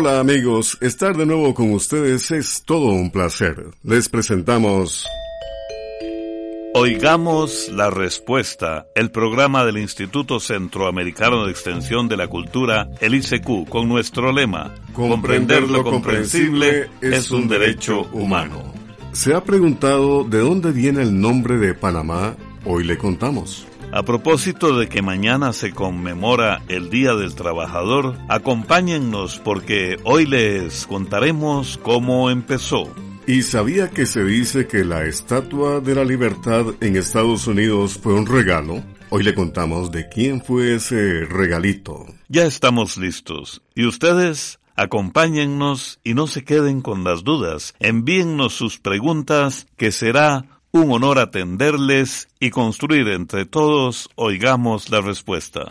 Hola 0.00 0.18
amigos, 0.18 0.78
estar 0.80 1.14
de 1.14 1.26
nuevo 1.26 1.52
con 1.52 1.74
ustedes 1.74 2.30
es 2.30 2.62
todo 2.64 2.86
un 2.86 3.10
placer. 3.10 3.66
Les 3.82 4.08
presentamos 4.08 5.06
Oigamos 6.72 7.68
la 7.70 7.90
respuesta, 7.90 8.86
el 8.94 9.10
programa 9.10 9.62
del 9.66 9.76
Instituto 9.76 10.40
Centroamericano 10.40 11.44
de 11.44 11.50
Extensión 11.50 12.08
de 12.08 12.16
la 12.16 12.28
Cultura, 12.28 12.88
el 13.02 13.14
ICQ, 13.14 13.68
con 13.68 13.90
nuestro 13.90 14.32
lema, 14.32 14.74
comprender 14.94 15.68
lo 15.68 15.84
comprensible 15.84 16.88
es 17.02 17.30
un 17.30 17.46
derecho 17.46 18.08
humano. 18.14 18.72
¿Se 19.12 19.34
ha 19.34 19.44
preguntado 19.44 20.24
de 20.24 20.38
dónde 20.38 20.72
viene 20.72 21.02
el 21.02 21.20
nombre 21.20 21.58
de 21.58 21.74
Panamá? 21.74 22.36
Hoy 22.64 22.84
le 22.84 22.96
contamos. 22.96 23.66
A 23.92 24.04
propósito 24.04 24.78
de 24.78 24.88
que 24.88 25.02
mañana 25.02 25.52
se 25.52 25.72
conmemora 25.72 26.62
el 26.68 26.90
Día 26.90 27.14
del 27.14 27.34
Trabajador, 27.34 28.16
acompáñennos 28.28 29.40
porque 29.40 29.96
hoy 30.04 30.26
les 30.26 30.86
contaremos 30.86 31.76
cómo 31.82 32.30
empezó. 32.30 32.88
¿Y 33.26 33.42
sabía 33.42 33.90
que 33.90 34.06
se 34.06 34.24
dice 34.24 34.68
que 34.68 34.84
la 34.84 35.06
Estatua 35.06 35.80
de 35.80 35.96
la 35.96 36.04
Libertad 36.04 36.66
en 36.80 36.94
Estados 36.94 37.48
Unidos 37.48 37.98
fue 38.00 38.14
un 38.14 38.26
regalo? 38.26 38.80
Hoy 39.08 39.24
le 39.24 39.34
contamos 39.34 39.90
de 39.90 40.08
quién 40.08 40.40
fue 40.40 40.76
ese 40.76 41.24
regalito. 41.26 42.06
Ya 42.28 42.44
estamos 42.44 42.96
listos. 42.96 43.60
¿Y 43.74 43.86
ustedes? 43.86 44.60
Acompáñennos 44.76 45.98
y 46.04 46.14
no 46.14 46.28
se 46.28 46.44
queden 46.44 46.80
con 46.80 47.02
las 47.02 47.24
dudas. 47.24 47.74
Envíennos 47.80 48.54
sus 48.54 48.78
preguntas 48.78 49.66
que 49.76 49.90
será 49.92 50.46
un 50.72 50.92
honor 50.92 51.18
atenderles 51.18 52.28
y 52.38 52.50
construir 52.50 53.08
entre 53.08 53.44
todos 53.44 54.08
oigamos 54.14 54.90
la 54.90 55.00
respuesta. 55.00 55.68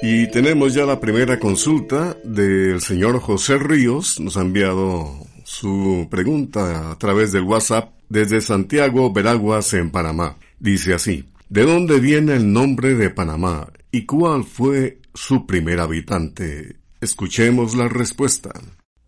Y 0.00 0.28
tenemos 0.30 0.74
ya 0.74 0.84
la 0.84 1.00
primera 1.00 1.38
consulta 1.38 2.16
del 2.24 2.80
señor 2.80 3.20
José 3.20 3.58
Ríos. 3.58 4.18
Nos 4.18 4.36
ha 4.36 4.40
enviado 4.40 5.14
su 5.44 6.08
pregunta 6.10 6.90
a 6.90 6.98
través 6.98 7.30
del 7.32 7.44
WhatsApp 7.44 7.92
desde 8.08 8.40
Santiago, 8.40 9.12
Veraguas, 9.12 9.72
en 9.74 9.90
Panamá. 9.90 10.36
Dice 10.58 10.94
así, 10.94 11.28
¿de 11.48 11.64
dónde 11.64 12.00
viene 12.00 12.34
el 12.34 12.52
nombre 12.52 12.94
de 12.94 13.10
Panamá 13.10 13.68
y 13.90 14.06
cuál 14.06 14.44
fue 14.44 14.98
su 15.14 15.46
primer 15.46 15.78
habitante? 15.78 16.76
Escuchemos 17.00 17.76
la 17.76 17.88
respuesta. 17.88 18.50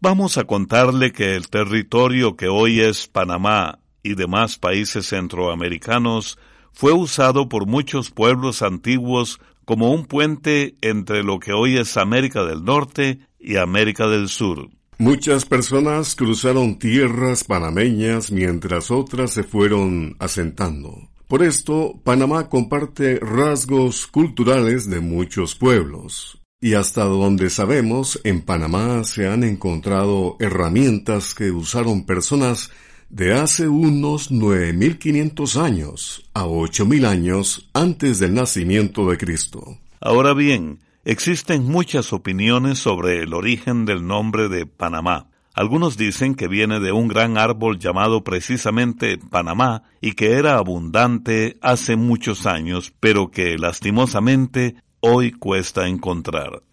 Vamos 0.01 0.37
a 0.37 0.45
contarle 0.45 1.13
que 1.13 1.35
el 1.35 1.49
territorio 1.49 2.37
que 2.37 2.49
hoy 2.49 2.81
es 2.81 3.09
Panamá 3.09 3.81
y 4.05 4.15
demás 4.15 4.59
países 4.59 5.09
centroamericanos 5.09 6.39
fue 6.73 6.93
usado 6.93 7.49
por 7.49 7.67
muchos 7.67 8.13
pueblos 8.13 8.63
antiguos 8.63 9.41
como 9.65 9.93
un 9.93 10.05
puente 10.05 10.77
entre 10.83 11.25
lo 11.25 11.41
que 11.41 11.53
hoy 11.53 11.79
es 11.79 11.97
América 11.97 12.45
del 12.45 12.63
Norte 12.65 13.19
y 13.41 13.57
América 13.57 14.07
del 14.07 14.29
Sur. 14.29 14.69
Muchas 14.99 15.45
personas 15.45 16.15
cruzaron 16.15 16.79
tierras 16.79 17.43
panameñas 17.43 18.31
mientras 18.31 18.93
otras 18.93 19.33
se 19.33 19.43
fueron 19.43 20.15
asentando. 20.21 21.09
Por 21.27 21.43
esto, 21.43 22.01
Panamá 22.05 22.49
comparte 22.49 23.19
rasgos 23.19 24.07
culturales 24.07 24.89
de 24.89 25.01
muchos 25.01 25.55
pueblos. 25.55 26.41
Y 26.61 26.75
hasta 26.75 27.05
donde 27.05 27.51
sabemos, 27.51 28.21
en 28.25 28.43
Panamá 28.43 29.05
se 29.05 29.27
han 29.27 29.43
encontrado 29.43 30.37
herramientas 30.39 31.35
que 31.35 31.51
usaron 31.51 32.07
personas 32.07 32.71
de 33.15 33.33
hace 33.33 33.69
unos 33.69 34.33
9.500 34.33 35.63
años 35.63 36.29
a 36.35 36.47
8.000 36.47 37.07
años 37.07 37.71
antes 37.73 38.19
del 38.19 38.35
nacimiento 38.35 39.09
de 39.09 39.17
Cristo. 39.17 39.79
Ahora 40.01 40.35
bien, 40.35 40.81
existen 41.05 41.63
muchas 41.63 42.13
opiniones 42.13 42.81
sobre 42.81 43.23
el 43.23 43.33
origen 43.33 43.85
del 43.85 44.05
nombre 44.05 44.49
de 44.49 44.67
Panamá. 44.67 45.29
Algunos 45.55 45.97
dicen 45.97 46.35
que 46.35 46.49
viene 46.49 46.81
de 46.81 46.91
un 46.91 47.07
gran 47.07 47.39
árbol 47.39 47.79
llamado 47.79 48.25
precisamente 48.25 49.17
Panamá 49.17 49.85
y 50.01 50.15
que 50.15 50.33
era 50.33 50.59
abundante 50.59 51.57
hace 51.63 51.95
muchos 51.95 52.47
años, 52.47 52.93
pero 52.99 53.31
que 53.31 53.57
lastimosamente 53.57 54.75
hoy 54.99 55.31
cuesta 55.31 55.87
encontrar. 55.87 56.65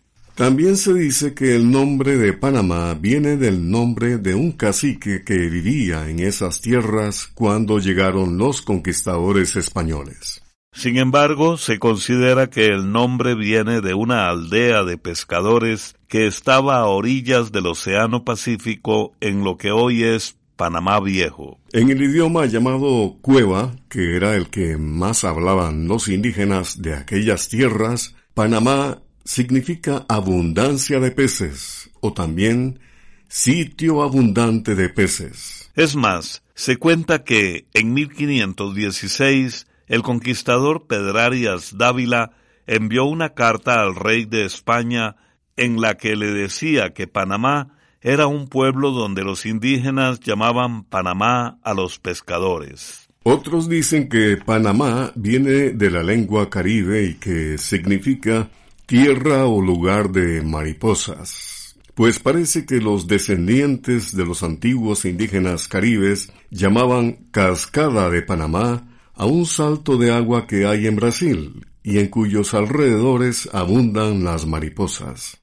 También 0.42 0.76
se 0.76 0.96
dice 0.96 1.36
que 1.36 1.56
el 1.56 1.70
nombre 1.70 2.18
de 2.18 2.34
Panamá 2.34 2.96
viene 2.96 3.38
del 3.38 3.70
nombre 3.70 4.18
de 4.18 4.34
un 4.34 4.54
cacique 4.54 5.24
que 5.24 5.38
vivía 5.38 6.10
en 6.10 6.20
esas 6.20 6.62
tierras 6.62 7.28
cuando 7.28 7.78
llegaron 7.78 8.40
los 8.40 8.64
conquistadores 8.64 9.56
españoles. 9.56 10.42
Sin 10.74 10.98
embargo, 10.98 11.58
se 11.58 11.78
considera 11.78 12.50
que 12.50 12.66
el 12.66 12.92
nombre 12.92 13.36
viene 13.36 13.82
de 13.82 13.94
una 13.94 14.30
aldea 14.30 14.84
de 14.84 14.98
pescadores 14.98 15.96
que 16.08 16.26
estaba 16.26 16.78
a 16.78 16.88
orillas 16.88 17.52
del 17.52 17.68
Océano 17.68 18.26
Pacífico 18.26 19.14
en 19.22 19.44
lo 19.44 19.60
que 19.60 19.70
hoy 19.70 20.04
es 20.06 20.38
Panamá 20.56 21.00
Viejo. 21.02 21.60
En 21.72 21.92
el 21.92 22.02
idioma 22.02 22.48
llamado 22.48 23.16
cueva, 23.22 23.76
que 23.90 24.16
era 24.16 24.36
el 24.36 24.50
que 24.50 24.76
más 24.76 25.24
hablaban 25.24 25.88
los 25.88 26.08
indígenas 26.08 26.82
de 26.82 26.96
aquellas 26.96 27.48
tierras, 27.48 28.16
Panamá 28.34 29.04
significa 29.24 30.06
abundancia 30.08 31.00
de 31.00 31.12
peces 31.12 31.90
o 32.00 32.14
también 32.14 32.80
sitio 33.28 34.02
abundante 34.04 34.76
de 34.76 34.90
peces. 34.90 35.72
Es 35.76 35.96
más, 35.96 36.44
se 36.54 36.78
cuenta 36.78 37.24
que 37.24 37.66
en 37.74 37.94
1516 37.94 39.68
el 39.88 40.04
conquistador 40.04 40.88
Pedrarias 40.88 41.78
Dávila 41.78 42.32
envió 42.68 43.06
una 43.06 43.34
carta 43.34 43.82
al 43.82 43.96
rey 43.96 44.26
de 44.26 44.46
España 44.46 45.16
en 45.58 45.82
la 45.82 45.96
que 45.96 46.16
le 46.16 46.28
decía 46.28 46.94
que 46.94 47.08
Panamá 47.08 47.78
era 48.02 48.28
un 48.28 48.48
pueblo 48.48 48.92
donde 48.92 49.24
los 49.24 49.46
indígenas 49.46 50.20
llamaban 50.20 50.84
Panamá 50.84 51.60
a 51.64 51.74
los 51.74 52.00
pescadores. 52.00 53.08
Otros 53.24 53.70
dicen 53.70 54.10
que 54.10 54.38
Panamá 54.38 55.12
viene 55.16 55.70
de 55.70 55.92
la 55.92 56.02
lengua 56.02 56.50
caribe 56.50 57.04
y 57.04 57.14
que 57.16 57.60
significa 57.60 58.50
tierra 58.92 59.46
o 59.46 59.62
lugar 59.62 60.12
de 60.12 60.42
mariposas. 60.42 61.78
Pues 61.96 62.20
parece 62.20 62.66
que 62.66 62.82
los 62.82 63.08
descendientes 63.08 64.14
de 64.14 64.26
los 64.26 64.44
antiguos 64.44 65.06
indígenas 65.06 65.70
caribes 65.70 66.34
llamaban 66.50 67.14
cascada 67.32 68.10
de 68.10 68.22
Panamá 68.22 68.90
a 69.14 69.26
un 69.26 69.46
salto 69.46 69.96
de 69.96 70.12
agua 70.12 70.46
que 70.46 70.66
hay 70.66 70.88
en 70.88 70.98
Brasil 70.98 71.71
y 71.84 72.00
en 72.00 72.08
cuyos 72.08 72.54
alrededores 72.54 73.50
abundan 73.54 74.24
las 74.24 74.46
mariposas. 74.46 75.42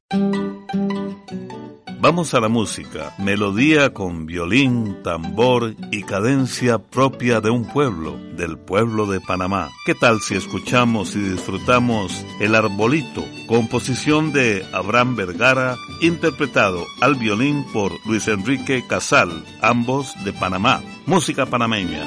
Vamos 2.01 2.33
a 2.33 2.41
la 2.41 2.49
música, 2.49 3.13
melodía 3.19 3.93
con 3.93 4.25
violín, 4.25 5.03
tambor 5.03 5.75
y 5.91 6.05
cadencia 6.05 6.79
propia 6.79 7.41
de 7.41 7.51
un 7.51 7.65
pueblo, 7.65 8.17
del 8.37 8.57
pueblo 8.57 9.07
de 9.07 9.21
Panamá. 9.21 9.69
¿Qué 9.85 9.97
tal 9.97 10.21
si 10.21 10.37
escuchamos 10.37 11.17
y 11.17 11.19
disfrutamos 11.19 12.25
El 12.39 12.55
Arbolito, 12.55 13.25
composición 13.49 14.33
de 14.33 14.65
Abraham 14.73 15.17
Vergara, 15.17 15.75
interpretado 16.01 16.87
al 17.01 17.17
violín 17.17 17.65
por 17.73 17.91
Luis 18.07 18.29
Enrique 18.29 18.85
Casal, 18.89 19.45
ambos 19.61 20.15
de 20.25 20.33
Panamá, 20.33 20.81
música 21.05 21.47
panameña. 21.47 22.07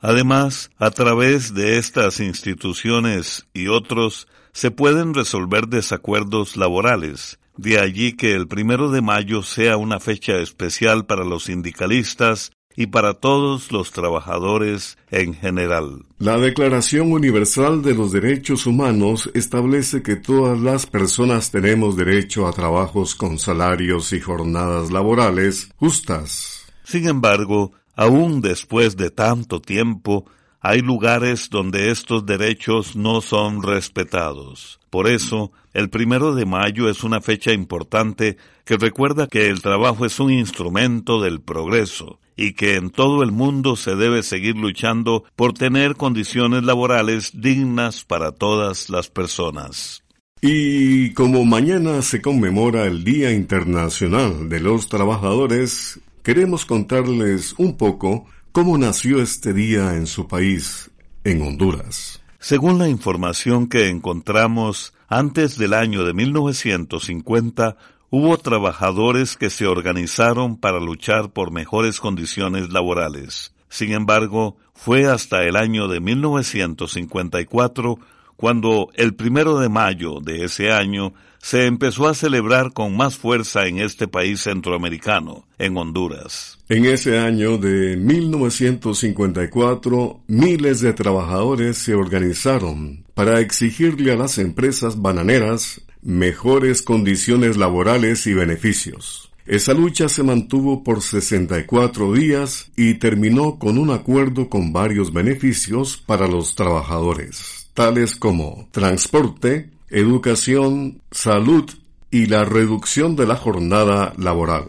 Además, 0.02 0.72
a 0.78 0.92
través 0.92 1.54
de 1.54 1.78
estas 1.78 2.20
instituciones 2.20 3.48
y 3.54 3.68
otros, 3.68 4.28
se 4.52 4.72
pueden 4.72 5.14
resolver 5.14 5.68
desacuerdos 5.68 6.58
laborales, 6.58 7.40
de 7.56 7.80
allí 7.80 8.12
que 8.12 8.34
el 8.34 8.50
primero 8.50 8.92
de 8.92 9.02
mayo 9.02 9.42
sea 9.42 9.78
una 9.78 10.02
fecha 10.02 10.38
especial 10.40 11.06
para 11.06 11.24
los 11.24 11.46
sindicalistas 11.46 12.52
y 12.80 12.88
para 12.88 13.14
todos 13.14 13.74
los 13.74 13.92
trabajadores 13.92 14.98
en 15.12 15.34
general. 15.34 16.06
La 16.18 16.38
Declaración 16.38 17.12
Universal 17.12 17.82
de 17.82 17.94
los 17.94 18.14
Derechos 18.14 18.66
Humanos 18.66 19.30
establece 19.34 20.02
que 20.02 20.16
todas 20.16 20.58
las 20.62 20.86
personas 20.86 21.52
tenemos 21.52 21.98
derecho 21.98 22.48
a 22.48 22.54
trabajos 22.54 23.16
con 23.16 23.38
salarios 23.38 24.14
y 24.14 24.22
jornadas 24.22 24.92
laborales 24.92 25.70
justas. 25.76 26.72
Sin 26.86 27.06
embargo, 27.10 27.74
aún 27.98 28.40
después 28.40 28.96
de 28.96 29.12
tanto 29.12 29.60
tiempo, 29.60 30.24
hay 30.62 30.80
lugares 30.80 31.50
donde 31.50 31.92
estos 31.92 32.26
derechos 32.26 32.96
no 32.96 33.20
son 33.20 33.62
respetados. 33.62 34.80
Por 34.90 35.10
eso, 35.10 35.52
el 35.74 35.90
primero 35.90 36.34
de 36.34 36.46
mayo 36.46 36.90
es 36.90 37.04
una 37.04 37.20
fecha 37.20 37.52
importante 37.52 38.38
que 38.64 38.78
recuerda 38.78 39.28
que 39.28 39.48
el 39.48 39.62
trabajo 39.62 40.06
es 40.06 40.18
un 40.22 40.32
instrumento 40.32 41.22
del 41.22 41.42
progreso 41.42 42.20
y 42.40 42.54
que 42.54 42.76
en 42.76 42.90
todo 42.90 43.22
el 43.22 43.34
mundo 43.34 43.76
se 43.76 43.98
debe 43.98 44.24
seguir 44.24 44.56
luchando 44.56 45.26
por 45.36 45.54
tener 45.54 45.98
condiciones 45.98 46.64
laborales 46.64 47.32
dignas 47.34 48.06
para 48.06 48.32
todas 48.32 48.90
las 48.90 49.10
personas. 49.10 50.06
Y 50.42 51.12
como 51.16 51.44
mañana 51.44 52.02
se 52.02 52.22
conmemora 52.22 52.86
el 52.86 53.04
Día 53.04 53.34
Internacional 53.34 54.48
de 54.48 54.62
los 54.62 54.88
Trabajadores, 54.88 56.00
queremos 56.24 56.66
contarles 56.66 57.56
un 57.58 57.76
poco 57.76 58.26
cómo 58.54 58.78
nació 58.78 59.22
este 59.22 59.52
día 59.52 59.98
en 59.98 60.08
su 60.08 60.30
país, 60.30 60.92
en 61.26 61.42
Honduras. 61.42 62.22
Según 62.40 62.80
la 62.80 62.88
información 62.88 63.68
que 63.68 63.90
encontramos, 63.90 64.94
antes 65.10 65.58
del 65.58 65.74
año 65.74 66.06
de 66.06 66.14
1950 66.14 67.76
hubo 68.10 68.38
trabajadores 68.38 69.38
que 69.38 69.50
se 69.50 69.68
organizaron 69.68 70.58
para 70.58 70.80
luchar 70.80 71.32
por 71.32 71.52
mejores 71.52 72.00
condiciones 72.00 72.72
laborales. 72.72 73.54
Sin 73.70 73.92
embargo, 73.92 74.58
fue 74.74 75.06
hasta 75.06 75.44
el 75.44 75.56
año 75.56 75.88
de 75.88 76.00
1954 76.00 78.00
cuando 78.36 78.90
el 78.96 79.14
primero 79.16 79.60
de 79.60 79.70
mayo 79.70 80.20
de 80.22 80.46
ese 80.46 80.72
año 80.72 81.14
se 81.40 81.66
empezó 81.66 82.08
a 82.08 82.14
celebrar 82.14 82.72
con 82.74 82.96
más 82.96 83.18
fuerza 83.18 83.66
en 83.68 83.80
este 83.80 84.08
país 84.08 84.42
centroamericano, 84.42 85.48
en 85.58 85.76
Honduras. 85.78 86.60
En 86.70 86.86
ese 86.86 87.18
año 87.18 87.58
de 87.58 87.98
1954, 87.98 90.22
miles 90.28 90.82
de 90.82 90.94
trabajadores 90.94 91.78
se 91.78 91.96
organizaron 91.96 93.04
para 93.14 93.42
exigirle 93.42 94.14
a 94.14 94.16
las 94.16 94.38
empresas 94.38 95.02
bananeras 95.02 95.82
mejores 96.02 96.82
condiciones 96.82 97.58
laborales 97.58 98.26
y 98.28 98.34
beneficios. 98.34 99.30
Esa 99.46 99.74
lucha 99.74 100.10
se 100.10 100.22
mantuvo 100.22 100.84
por 100.84 101.02
64 101.02 102.14
días 102.14 102.72
y 102.76 102.96
terminó 102.96 103.58
con 103.58 103.80
un 103.80 103.90
acuerdo 103.90 104.48
con 104.48 104.72
varios 104.72 105.12
beneficios 105.12 105.98
para 105.98 106.28
los 106.28 106.54
trabajadores, 106.54 107.70
tales 107.74 108.16
como 108.16 108.68
transporte, 108.72 109.72
educación, 109.90 111.02
salud 111.10 111.68
y 112.12 112.28
la 112.28 112.46
reducción 112.46 113.16
de 113.16 113.26
la 113.26 113.36
jornada 113.36 114.14
laboral. 114.18 114.68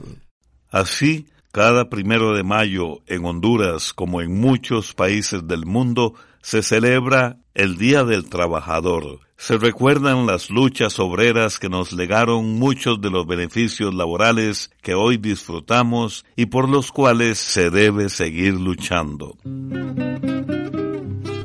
Así, 0.71 1.27
cada 1.53 1.91
primero 1.91 2.35
de 2.35 2.43
mayo 2.43 3.01
en 3.07 3.25
Honduras, 3.25 3.93
como 3.93 4.23
en 4.23 4.41
muchos 4.41 4.95
países 4.95 5.47
del 5.47 5.67
mundo, 5.67 6.15
se 6.43 6.63
celebra 6.63 7.39
el 7.55 7.77
Día 7.77 8.05
del 8.05 8.31
Trabajador. 8.31 9.21
Se 9.41 9.57
recuerdan 9.57 10.27
las 10.27 10.51
luchas 10.51 11.01
obreras 11.01 11.59
que 11.59 11.71
nos 11.71 11.93
legaron 11.93 12.59
muchos 12.59 13.01
de 13.01 13.09
los 13.09 13.27
beneficios 13.27 13.95
laborales 13.95 14.71
que 14.83 14.93
hoy 14.93 15.17
disfrutamos 15.17 16.27
y 16.37 16.45
por 16.47 16.69
los 16.69 16.93
cuales 16.93 17.39
se 17.39 17.71
debe 17.71 18.11
seguir 18.11 18.53
luchando. 18.53 19.39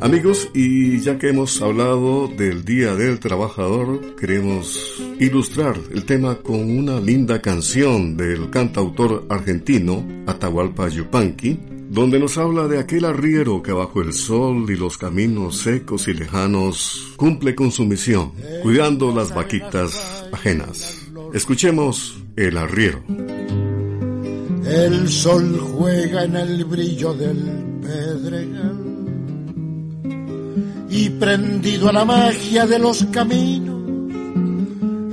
Amigos, 0.01 0.49
y 0.53 0.99
ya 0.99 1.17
que 1.17 1.29
hemos 1.29 1.61
hablado 1.61 2.27
del 2.27 2.65
Día 2.65 2.95
del 2.95 3.17
Trabajador, 3.21 4.17
queremos 4.17 5.01
ilustrar 5.17 5.77
el 5.93 6.03
tema 6.03 6.35
con 6.35 6.77
una 6.77 6.99
linda 6.99 7.41
canción 7.41 8.17
del 8.17 8.49
cantautor 8.49 9.25
argentino 9.29 10.05
Atahualpa 10.27 10.89
Yupanqui, 10.89 11.74
donde 11.95 12.19
nos 12.19 12.37
habla 12.37 12.67
de 12.67 12.77
aquel 12.77 13.05
arriero 13.05 13.63
que 13.63 13.71
bajo 13.71 14.01
el 14.01 14.11
sol 14.11 14.69
y 14.69 14.75
los 14.75 14.97
caminos 14.97 15.59
secos 15.59 16.09
y 16.09 16.13
lejanos 16.13 17.13
cumple 17.15 17.55
con 17.55 17.71
su 17.71 17.85
misión, 17.85 18.33
cuidando 18.61 19.15
las 19.15 19.33
vaquitas 19.33 20.27
ajenas. 20.33 21.07
Escuchemos 21.33 22.17
el 22.35 22.57
arriero. 22.57 23.01
El 24.65 25.07
sol 25.07 25.57
juega 25.57 26.25
en 26.25 26.35
el 26.35 26.65
brillo 26.65 27.13
del 27.13 27.79
pedregal 27.81 28.85
y 30.89 31.09
prendido 31.11 31.87
a 31.87 31.93
la 31.93 32.03
magia 32.03 32.67
de 32.67 32.77
los 32.77 33.05
caminos, 33.05 34.11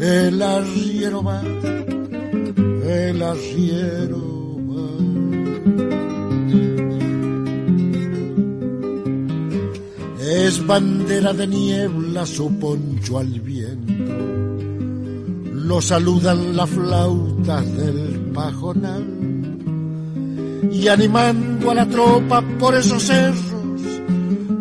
el 0.00 0.42
arriero 0.42 1.22
va, 1.22 1.42
el 1.42 3.22
arriero 3.22 4.18
va. 4.68 6.01
Bandera 10.61 11.32
de 11.32 11.47
niebla 11.47 12.26
su 12.26 12.59
poncho 12.59 13.18
al 13.18 13.40
viento, 13.40 13.92
lo 15.52 15.80
saludan 15.80 16.56
las 16.56 16.71
flautas 16.71 17.76
del 17.76 18.30
pajonal. 18.35 19.06
Y 20.71 20.88
animando 20.88 21.71
a 21.71 21.75
la 21.75 21.87
tropa 21.88 22.42
por 22.59 22.75
esos 22.75 23.02
cerros, 23.02 23.82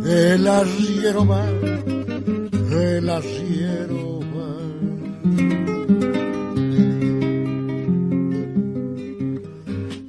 el 0.06 0.48
arriero 0.48 1.26
va, 1.28 1.46
el 1.50 3.10
arriero 3.10 4.20
va. 4.36 4.56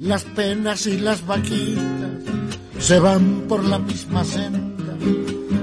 Las 0.01 0.23
penas 0.23 0.87
y 0.87 0.97
las 0.99 1.25
vaquitas 1.25 2.03
se 2.79 2.99
van 2.99 3.45
por 3.47 3.63
la 3.63 3.79
misma 3.79 4.25
senda, 4.25 4.62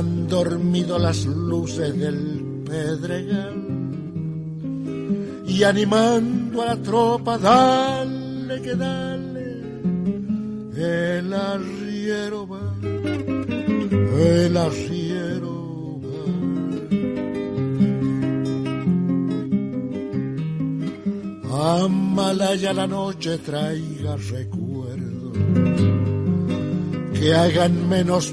Han 0.00 0.28
dormido 0.28 0.98
las 0.98 1.26
luces 1.26 1.94
del 1.98 2.62
pedregal 2.64 3.62
y 5.46 5.62
animando 5.62 6.62
a 6.62 6.66
la 6.66 6.76
tropa, 6.76 7.36
dale 7.36 8.62
que 8.62 8.74
dale, 8.76 9.46
el 10.74 11.34
arriero 11.34 12.48
va, 12.48 12.74
el 14.18 14.56
arriero 14.56 16.00
va. 16.02 16.20
Amalaya 21.84 22.72
la 22.72 22.86
noche 22.86 23.36
traiga 23.38 24.16
recuerdos 24.16 25.36
que 27.18 27.34
hagan 27.34 27.86
menos 27.86 28.32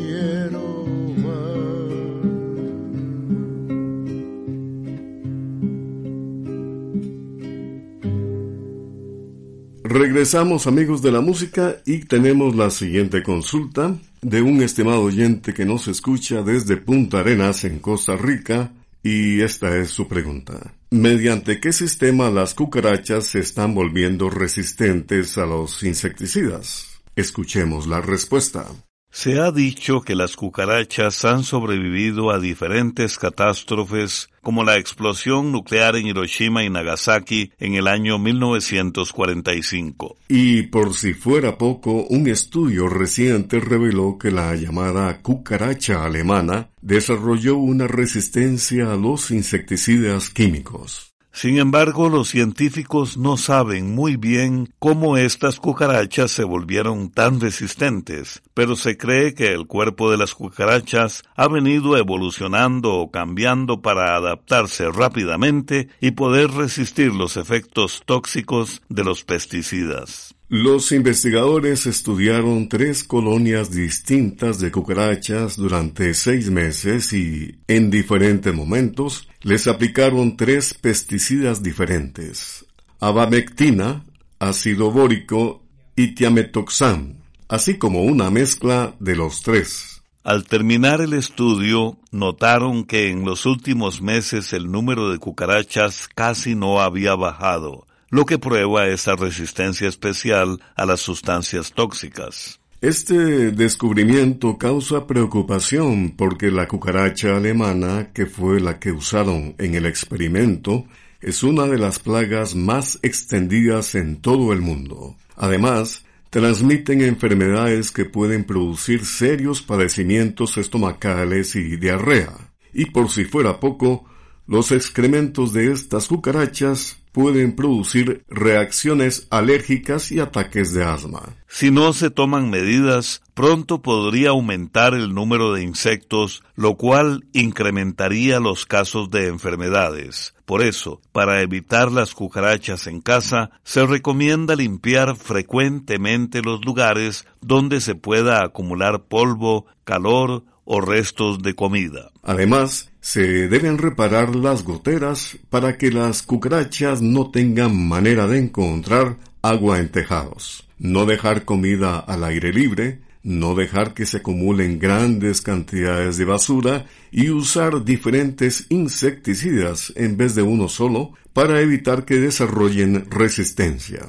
Regresamos 9.93 10.67
amigos 10.67 11.01
de 11.01 11.11
la 11.11 11.19
música 11.19 11.75
y 11.85 12.05
tenemos 12.05 12.55
la 12.55 12.69
siguiente 12.69 13.21
consulta 13.23 13.93
de 14.21 14.41
un 14.41 14.61
estimado 14.61 15.01
oyente 15.01 15.53
que 15.53 15.65
nos 15.65 15.89
escucha 15.89 16.43
desde 16.43 16.77
Punta 16.77 17.19
Arenas 17.19 17.65
en 17.65 17.79
Costa 17.79 18.15
Rica 18.15 18.71
y 19.03 19.41
esta 19.41 19.75
es 19.75 19.89
su 19.89 20.07
pregunta. 20.07 20.75
¿Mediante 20.91 21.59
qué 21.59 21.73
sistema 21.73 22.29
las 22.29 22.53
cucarachas 22.53 23.25
se 23.25 23.39
están 23.39 23.75
volviendo 23.75 24.29
resistentes 24.29 25.37
a 25.37 25.45
los 25.45 25.83
insecticidas? 25.83 27.01
Escuchemos 27.17 27.85
la 27.85 27.99
respuesta. 27.99 28.67
Se 29.11 29.41
ha 29.41 29.51
dicho 29.51 30.03
que 30.03 30.15
las 30.15 30.37
cucarachas 30.37 31.25
han 31.25 31.43
sobrevivido 31.43 32.31
a 32.31 32.39
diferentes 32.39 33.17
catástrofes 33.17 34.29
como 34.41 34.63
la 34.63 34.77
explosión 34.77 35.51
nuclear 35.51 35.95
en 35.95 36.07
Hiroshima 36.07 36.63
y 36.63 36.69
Nagasaki 36.69 37.51
en 37.59 37.75
el 37.75 37.87
año 37.87 38.17
1945. 38.19 40.17
Y 40.27 40.63
por 40.63 40.93
si 40.93 41.13
fuera 41.13 41.57
poco, 41.57 42.05
un 42.09 42.27
estudio 42.27 42.87
reciente 42.87 43.59
reveló 43.59 44.17
que 44.17 44.31
la 44.31 44.55
llamada 44.55 45.21
cucaracha 45.21 46.03
alemana 46.03 46.69
desarrolló 46.81 47.57
una 47.57 47.87
resistencia 47.87 48.91
a 48.91 48.95
los 48.95 49.31
insecticidas 49.31 50.29
químicos. 50.29 51.10
Sin 51.33 51.57
embargo, 51.57 52.09
los 52.09 52.27
científicos 52.27 53.17
no 53.17 53.37
saben 53.37 53.95
muy 53.95 54.17
bien 54.17 54.73
cómo 54.79 55.15
estas 55.15 55.59
cucarachas 55.59 56.31
se 56.31 56.43
volvieron 56.43 57.09
tan 57.09 57.39
resistentes, 57.39 58.41
pero 58.53 58.75
se 58.75 58.97
cree 58.97 59.33
que 59.33 59.53
el 59.53 59.65
cuerpo 59.65 60.11
de 60.11 60.17
las 60.17 60.35
cucarachas 60.35 61.23
ha 61.35 61.47
venido 61.47 61.97
evolucionando 61.97 62.95
o 62.95 63.11
cambiando 63.11 63.81
para 63.81 64.15
adaptarse 64.17 64.91
rápidamente 64.91 65.87
y 66.01 66.11
poder 66.11 66.51
resistir 66.51 67.13
los 67.13 67.37
efectos 67.37 68.03
tóxicos 68.05 68.81
de 68.89 69.03
los 69.05 69.23
pesticidas. 69.23 70.35
Los 70.53 70.91
investigadores 70.91 71.85
estudiaron 71.85 72.67
tres 72.67 73.05
colonias 73.05 73.71
distintas 73.71 74.59
de 74.59 74.69
cucarachas 74.69 75.55
durante 75.55 76.13
seis 76.13 76.49
meses 76.49 77.13
y, 77.13 77.61
en 77.69 77.89
diferentes 77.89 78.53
momentos, 78.53 79.29
les 79.43 79.67
aplicaron 79.67 80.35
tres 80.35 80.73
pesticidas 80.73 81.63
diferentes, 81.63 82.65
abamectina, 82.99 84.03
ácido 84.39 84.91
bórico 84.91 85.63
y 85.95 86.15
tiametoxam, 86.15 87.21
así 87.47 87.77
como 87.77 88.01
una 88.01 88.29
mezcla 88.29 88.93
de 88.99 89.15
los 89.15 89.43
tres. 89.43 90.03
Al 90.25 90.43
terminar 90.43 90.99
el 90.99 91.13
estudio, 91.13 91.97
notaron 92.11 92.83
que 92.83 93.09
en 93.09 93.23
los 93.23 93.45
últimos 93.45 94.01
meses 94.01 94.51
el 94.51 94.69
número 94.69 95.11
de 95.11 95.17
cucarachas 95.17 96.09
casi 96.13 96.55
no 96.55 96.81
había 96.81 97.15
bajado, 97.15 97.87
lo 98.11 98.25
que 98.25 98.37
prueba 98.37 98.87
esa 98.87 99.15
resistencia 99.15 99.87
especial 99.87 100.61
a 100.75 100.85
las 100.85 100.99
sustancias 100.99 101.71
tóxicas. 101.71 102.59
Este 102.81 103.51
descubrimiento 103.51 104.57
causa 104.57 105.07
preocupación 105.07 106.11
porque 106.17 106.51
la 106.51 106.67
cucaracha 106.67 107.37
alemana, 107.37 108.11
que 108.13 108.25
fue 108.25 108.59
la 108.59 108.79
que 108.79 108.91
usaron 108.91 109.55
en 109.57 109.75
el 109.75 109.85
experimento, 109.85 110.85
es 111.21 111.41
una 111.43 111.67
de 111.67 111.77
las 111.77 111.99
plagas 111.99 112.53
más 112.53 112.99
extendidas 113.01 113.95
en 113.95 114.17
todo 114.17 114.51
el 114.51 114.59
mundo. 114.59 115.15
Además, 115.37 116.03
transmiten 116.31 117.01
enfermedades 117.01 117.91
que 117.91 118.05
pueden 118.05 118.43
producir 118.43 119.05
serios 119.05 119.61
padecimientos 119.61 120.57
estomacales 120.57 121.55
y 121.55 121.77
diarrea. 121.77 122.33
Y 122.73 122.85
por 122.85 123.09
si 123.09 123.23
fuera 123.23 123.59
poco, 123.59 124.05
los 124.47 124.71
excrementos 124.71 125.53
de 125.53 125.71
estas 125.71 126.07
cucarachas 126.07 127.00
pueden 127.11 127.55
producir 127.55 128.23
reacciones 128.29 129.27
alérgicas 129.29 130.11
y 130.11 130.19
ataques 130.19 130.73
de 130.73 130.83
asma. 130.83 131.35
Si 131.47 131.69
no 131.69 131.91
se 131.93 132.09
toman 132.09 132.49
medidas, 132.49 133.21
pronto 133.33 133.81
podría 133.81 134.29
aumentar 134.29 134.93
el 134.93 135.13
número 135.13 135.53
de 135.53 135.63
insectos, 135.63 136.43
lo 136.55 136.75
cual 136.75 137.25
incrementaría 137.33 138.39
los 138.39 138.65
casos 138.65 139.09
de 139.09 139.27
enfermedades. 139.27 140.33
Por 140.45 140.61
eso, 140.61 141.01
para 141.11 141.41
evitar 141.41 141.91
las 141.91 142.13
cucarachas 142.13 142.87
en 142.87 143.01
casa, 143.01 143.51
se 143.63 143.85
recomienda 143.85 144.55
limpiar 144.55 145.15
frecuentemente 145.15 146.41
los 146.41 146.63
lugares 146.65 147.25
donde 147.41 147.81
se 147.81 147.95
pueda 147.95 148.43
acumular 148.43 149.03
polvo, 149.03 149.65
calor 149.83 150.45
o 150.63 150.79
restos 150.79 151.39
de 151.39 151.53
comida. 151.55 152.11
Además, 152.23 152.90
se 153.01 153.47
deben 153.47 153.79
reparar 153.79 154.35
las 154.35 154.63
goteras 154.63 155.37
para 155.49 155.77
que 155.77 155.91
las 155.91 156.21
cucarachas 156.21 157.01
no 157.01 157.31
tengan 157.31 157.75
manera 157.75 158.27
de 158.27 158.37
encontrar 158.37 159.17
agua 159.41 159.79
en 159.79 159.89
tejados. 159.89 160.67
No 160.77 161.05
dejar 161.05 161.43
comida 161.43 161.99
al 161.99 162.23
aire 162.23 162.53
libre, 162.53 163.01
no 163.23 163.55
dejar 163.55 163.93
que 163.93 164.05
se 164.05 164.17
acumulen 164.17 164.79
grandes 164.79 165.41
cantidades 165.41 166.17
de 166.17 166.25
basura 166.25 166.85
y 167.11 167.29
usar 167.29 167.83
diferentes 167.83 168.67
insecticidas 168.69 169.91
en 169.95 170.17
vez 170.17 170.35
de 170.35 170.43
uno 170.43 170.69
solo 170.69 171.13
para 171.33 171.59
evitar 171.61 172.05
que 172.05 172.15
desarrollen 172.15 173.09
resistencia. 173.09 174.07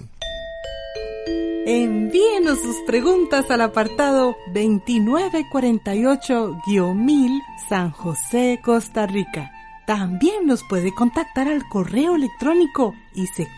Envíenos 1.64 2.61
sus 2.61 2.75
preguntas 2.88 3.48
al 3.48 3.61
apartado 3.61 4.37
2948-1000 4.53 7.40
San 7.68 7.92
José, 7.92 8.59
Costa 8.64 9.07
Rica. 9.07 9.53
También 9.87 10.44
nos 10.44 10.64
puede 10.64 10.92
contactar 10.92 11.46
al 11.46 11.62
correo 11.68 12.16
electrónico 12.16 12.96
isq.org 13.14 13.53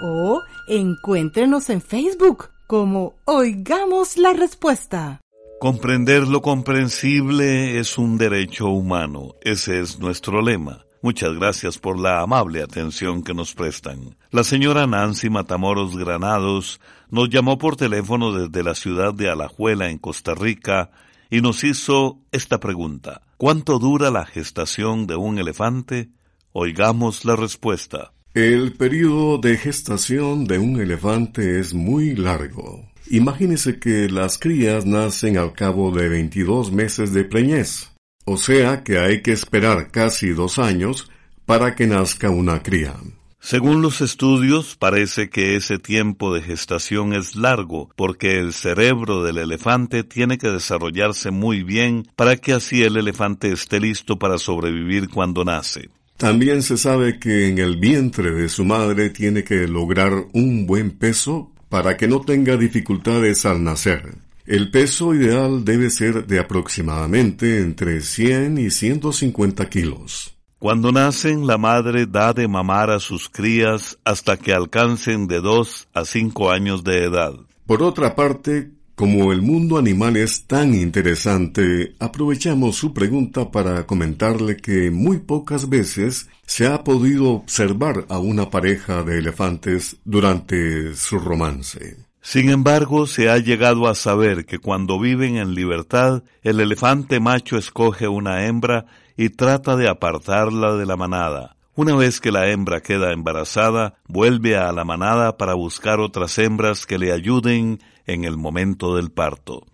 o 0.00 0.42
encuéntrenos 0.68 1.70
en 1.70 1.80
Facebook 1.80 2.50
como 2.68 3.14
Oigamos 3.24 4.16
la 4.16 4.32
Respuesta. 4.32 5.20
Comprender 5.58 6.28
lo 6.28 6.40
comprensible 6.40 7.80
es 7.80 7.98
un 7.98 8.16
derecho 8.16 8.68
humano. 8.68 9.34
Ese 9.40 9.80
es 9.80 9.98
nuestro 9.98 10.40
lema. 10.40 10.84
Muchas 11.04 11.34
gracias 11.34 11.76
por 11.76 11.98
la 11.98 12.22
amable 12.22 12.62
atención 12.62 13.22
que 13.22 13.34
nos 13.34 13.52
prestan. 13.52 14.16
La 14.30 14.42
señora 14.42 14.86
Nancy 14.86 15.28
Matamoros 15.28 15.98
Granados 15.98 16.80
nos 17.10 17.28
llamó 17.28 17.58
por 17.58 17.76
teléfono 17.76 18.32
desde 18.32 18.62
la 18.62 18.74
ciudad 18.74 19.12
de 19.12 19.28
Alajuela, 19.28 19.90
en 19.90 19.98
Costa 19.98 20.34
Rica, 20.34 20.92
y 21.28 21.42
nos 21.42 21.62
hizo 21.62 22.20
esta 22.32 22.58
pregunta. 22.58 23.20
¿Cuánto 23.36 23.78
dura 23.78 24.10
la 24.10 24.24
gestación 24.24 25.06
de 25.06 25.16
un 25.16 25.36
elefante? 25.36 26.08
Oigamos 26.52 27.26
la 27.26 27.36
respuesta. 27.36 28.14
El 28.32 28.72
periodo 28.72 29.36
de 29.36 29.58
gestación 29.58 30.46
de 30.46 30.58
un 30.58 30.80
elefante 30.80 31.60
es 31.60 31.74
muy 31.74 32.16
largo. 32.16 32.90
Imagínese 33.10 33.78
que 33.78 34.08
las 34.08 34.38
crías 34.38 34.86
nacen 34.86 35.36
al 35.36 35.52
cabo 35.52 35.90
de 35.90 36.08
22 36.08 36.72
meses 36.72 37.12
de 37.12 37.24
preñez. 37.24 37.93
O 38.24 38.36
sea 38.36 38.82
que 38.82 38.98
hay 38.98 39.22
que 39.22 39.32
esperar 39.32 39.90
casi 39.90 40.30
dos 40.30 40.58
años 40.58 41.10
para 41.46 41.74
que 41.74 41.86
nazca 41.86 42.30
una 42.30 42.62
cría. 42.62 42.94
Según 43.38 43.82
los 43.82 44.00
estudios, 44.00 44.74
parece 44.74 45.28
que 45.28 45.54
ese 45.56 45.78
tiempo 45.78 46.32
de 46.32 46.40
gestación 46.40 47.12
es 47.12 47.36
largo, 47.36 47.90
porque 47.94 48.38
el 48.38 48.54
cerebro 48.54 49.22
del 49.22 49.36
elefante 49.36 50.02
tiene 50.02 50.38
que 50.38 50.48
desarrollarse 50.48 51.30
muy 51.30 51.62
bien 51.62 52.08
para 52.16 52.36
que 52.36 52.54
así 52.54 52.82
el 52.82 52.96
elefante 52.96 53.52
esté 53.52 53.80
listo 53.80 54.18
para 54.18 54.38
sobrevivir 54.38 55.10
cuando 55.10 55.44
nace. 55.44 55.90
También 56.16 56.62
se 56.62 56.78
sabe 56.78 57.18
que 57.18 57.48
en 57.48 57.58
el 57.58 57.76
vientre 57.76 58.30
de 58.30 58.48
su 58.48 58.64
madre 58.64 59.10
tiene 59.10 59.44
que 59.44 59.68
lograr 59.68 60.12
un 60.32 60.64
buen 60.64 60.92
peso 60.92 61.52
para 61.68 61.98
que 61.98 62.08
no 62.08 62.22
tenga 62.22 62.56
dificultades 62.56 63.44
al 63.44 63.62
nacer. 63.62 64.23
El 64.46 64.70
peso 64.70 65.14
ideal 65.14 65.64
debe 65.64 65.88
ser 65.88 66.26
de 66.26 66.38
aproximadamente 66.38 67.60
entre 67.60 68.02
100 68.02 68.58
y 68.58 68.70
150 68.70 69.70
kilos. 69.70 70.36
Cuando 70.58 70.92
nacen, 70.92 71.46
la 71.46 71.56
madre 71.56 72.04
da 72.04 72.34
de 72.34 72.46
mamar 72.46 72.90
a 72.90 73.00
sus 73.00 73.30
crías 73.30 73.98
hasta 74.04 74.36
que 74.36 74.52
alcancen 74.52 75.28
de 75.28 75.40
2 75.40 75.88
a 75.94 76.04
5 76.04 76.50
años 76.50 76.84
de 76.84 77.04
edad. 77.04 77.32
Por 77.66 77.82
otra 77.82 78.14
parte, 78.14 78.70
como 78.94 79.32
el 79.32 79.40
mundo 79.40 79.78
animal 79.78 80.16
es 80.18 80.46
tan 80.46 80.74
interesante, 80.74 81.94
aprovechamos 81.98 82.76
su 82.76 82.92
pregunta 82.92 83.50
para 83.50 83.86
comentarle 83.86 84.58
que 84.58 84.90
muy 84.90 85.18
pocas 85.20 85.70
veces 85.70 86.28
se 86.46 86.66
ha 86.66 86.84
podido 86.84 87.30
observar 87.30 88.04
a 88.10 88.18
una 88.18 88.50
pareja 88.50 89.02
de 89.02 89.18
elefantes 89.18 89.96
durante 90.04 90.94
su 90.94 91.18
romance. 91.18 91.96
Sin 92.24 92.48
embargo, 92.48 93.06
se 93.06 93.28
ha 93.28 93.36
llegado 93.36 93.86
a 93.86 93.94
saber 93.94 94.46
que 94.46 94.58
cuando 94.58 94.98
viven 94.98 95.36
en 95.36 95.54
libertad, 95.54 96.22
el 96.42 96.58
elefante 96.58 97.20
macho 97.20 97.58
escoge 97.58 98.08
una 98.08 98.46
hembra 98.46 98.86
y 99.14 99.28
trata 99.28 99.76
de 99.76 99.90
apartarla 99.90 100.74
de 100.74 100.86
la 100.86 100.96
manada. 100.96 101.54
Una 101.74 101.94
vez 101.94 102.22
que 102.22 102.32
la 102.32 102.48
hembra 102.48 102.80
queda 102.80 103.12
embarazada, 103.12 103.96
vuelve 104.08 104.56
a 104.56 104.72
la 104.72 104.86
manada 104.86 105.36
para 105.36 105.52
buscar 105.52 106.00
otras 106.00 106.38
hembras 106.38 106.86
que 106.86 106.98
le 106.98 107.12
ayuden 107.12 107.78
en 108.06 108.24
el 108.24 108.38
momento 108.38 108.96
del 108.96 109.10
parto. 109.10 109.66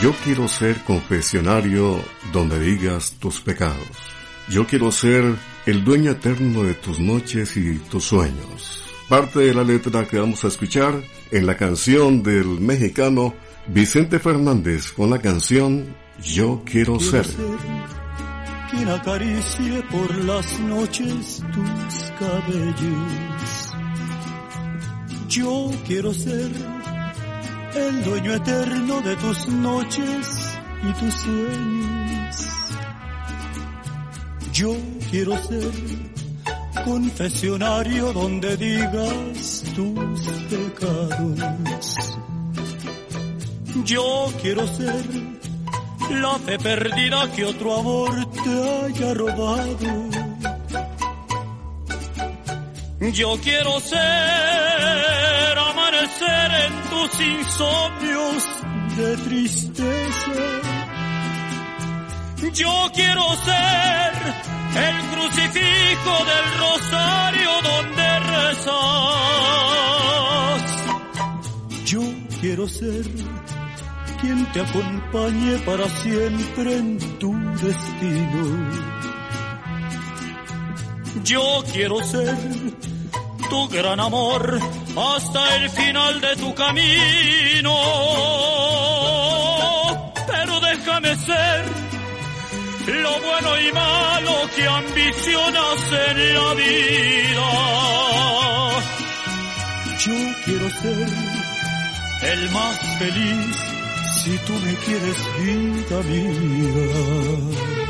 Yo 0.00 0.14
quiero 0.22 0.46
ser 0.46 0.76
confesionario 0.84 2.00
donde 2.32 2.60
digas 2.60 3.16
tus 3.18 3.40
pecados. 3.40 3.90
Yo 4.48 4.64
quiero 4.64 4.92
ser 4.92 5.24
el 5.66 5.84
dueño 5.84 6.12
eterno 6.12 6.62
de 6.62 6.74
tus 6.74 7.00
noches 7.00 7.56
y 7.56 7.78
tus 7.78 8.04
sueños 8.04 8.85
parte 9.08 9.40
de 9.40 9.54
la 9.54 9.62
letra 9.62 10.06
que 10.06 10.18
vamos 10.18 10.44
a 10.44 10.48
escuchar 10.48 11.00
en 11.30 11.46
la 11.46 11.56
canción 11.56 12.22
del 12.22 12.60
mexicano 12.60 13.34
Vicente 13.68 14.18
Fernández 14.18 14.92
con 14.92 15.10
la 15.10 15.18
canción 15.18 15.94
Yo 16.22 16.62
quiero, 16.64 16.98
ser. 16.98 17.26
Quien 18.70 18.88
acaricie 18.88 19.82
por 19.90 20.14
las 20.24 20.58
noches 20.60 21.42
tus 21.52 22.12
cabellos. 22.18 23.74
Yo 25.28 25.70
quiero 25.86 26.12
ser 26.12 26.50
el 27.74 28.04
dueño 28.04 28.34
eterno 28.34 29.00
de 29.02 29.16
tus 29.16 29.48
noches 29.48 30.58
y 30.82 30.92
tus 31.00 31.14
sueños. 31.14 32.36
Yo 34.52 34.76
quiero 35.10 35.36
ser 35.44 35.70
confesionario 36.86 38.12
donde 38.12 38.56
digas 38.56 39.64
tus 39.74 40.20
pecados. 40.48 41.96
Yo 43.84 44.32
quiero 44.40 44.64
ser 44.68 45.04
la 46.10 46.38
fe 46.38 46.56
perdida 46.60 47.28
que 47.32 47.44
otro 47.44 47.80
amor 47.80 48.14
te 48.30 48.50
haya 48.86 49.14
robado. 49.14 50.10
Yo 53.12 53.36
quiero 53.42 53.80
ser 53.80 55.58
amanecer 55.58 56.50
en 56.66 56.72
tus 56.90 57.20
insomnios 57.20 58.48
de 58.96 59.16
tristeza. 59.16 60.32
Yo 62.54 62.90
quiero 62.94 63.24
ser 63.44 64.45
el 64.76 64.96
crucifijo 65.12 66.14
del 66.30 66.46
rosario 66.58 67.50
donde 67.62 68.18
rezas. 68.20 68.76
Yo 71.84 72.02
quiero 72.40 72.68
ser 72.68 73.04
quien 74.20 74.46
te 74.52 74.60
acompañe 74.60 75.58
para 75.58 75.88
siempre 75.88 76.76
en 76.76 76.98
tu 77.18 77.32
destino. 77.62 78.42
Yo 81.24 81.64
quiero 81.72 82.02
ser 82.04 82.36
tu 83.50 83.68
gran 83.68 84.00
amor 84.00 84.58
hasta 84.96 85.56
el 85.56 85.70
final 85.70 86.20
de 86.20 86.36
tu 86.36 86.54
camino. 86.54 88.15
Lo 93.06 93.20
bueno 93.20 93.50
y 93.60 93.72
malo 93.72 94.32
que 94.54 94.64
ambicionas 94.66 95.78
en 96.08 96.16
la 96.34 96.54
vida. 96.54 97.48
Yo 100.04 100.18
quiero 100.44 100.66
ser 100.82 101.08
el 102.32 102.50
más 102.50 102.76
feliz 102.98 103.56
si 104.22 104.32
tú 104.46 104.52
me 104.64 104.74
quieres 104.84 105.18
vida 105.38 105.96
mía. 106.10 107.85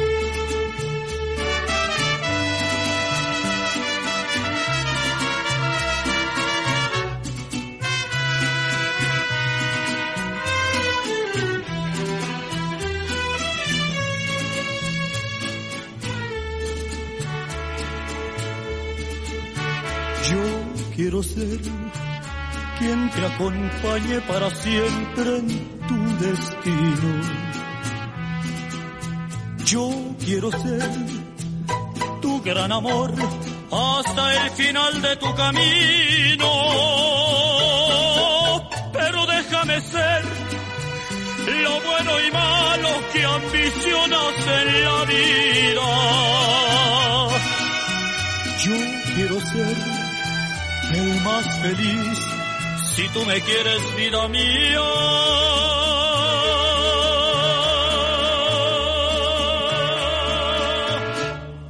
Acompañe 23.36 24.20
para 24.22 24.50
siempre 24.50 25.38
en 25.38 25.48
tu 25.86 26.24
destino. 26.24 27.10
Yo 29.66 29.90
quiero 30.24 30.50
ser 30.52 30.90
tu 32.22 32.42
gran 32.42 32.72
amor 32.72 33.12
hasta 33.70 34.34
el 34.34 34.50
final 34.52 35.02
de 35.02 35.16
tu 35.16 35.34
camino. 35.34 36.50
Pero 38.92 39.26
déjame 39.26 39.80
ser 39.82 40.24
lo 41.62 41.80
bueno 41.82 42.12
y 42.26 42.30
malo 42.32 42.88
que 43.12 43.24
ambicionas 43.24 44.34
en 44.60 44.84
la 44.84 45.04
vida. 45.04 45.88
Yo 48.64 48.76
quiero 49.14 49.40
ser 49.40 49.76
el 50.94 51.20
más 51.22 51.44
feliz 51.60 52.35
si 52.96 53.06
tú 53.10 53.24
me 53.26 53.40
quieres, 53.42 53.80
vida 53.96 54.28
mía. 54.28 54.80